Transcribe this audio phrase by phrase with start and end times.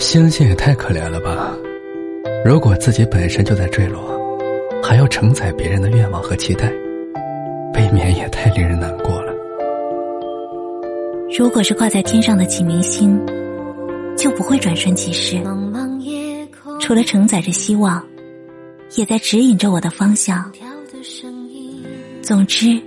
[0.00, 1.54] 星星也太可怜了吧！
[2.42, 4.18] 如果自己本身就在坠落，
[4.82, 6.72] 还要承载别人的愿望和期待，
[7.74, 9.32] 未免也太令人难过了。
[11.38, 13.20] 如果是挂在天上的启明星，
[14.16, 15.38] 就不会转瞬即逝。
[16.80, 18.02] 除了承载着希望，
[18.96, 20.50] 也在指引着我的方向。
[22.22, 22.80] 总之，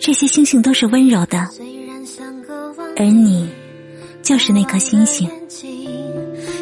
[0.00, 1.48] 这些星星都是温柔的，
[2.96, 3.48] 而你，
[4.20, 5.30] 就是那颗星星。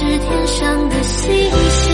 [0.00, 1.30] 是天上的星
[1.68, 1.92] 星，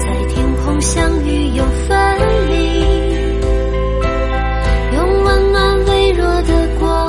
[0.00, 2.80] 在天空相遇又分离，
[4.96, 7.08] 用温暖微弱的光，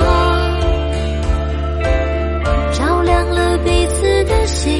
[2.71, 4.71] 照亮了彼此的心。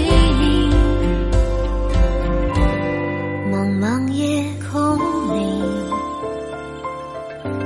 [3.52, 5.00] 茫茫夜空
[5.36, 5.64] 里，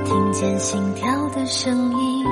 [0.06, 2.24] 听见心跳的声音。